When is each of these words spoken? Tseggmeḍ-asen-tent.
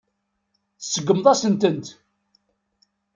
Tseggmeḍ-asen-tent. 0.79 1.87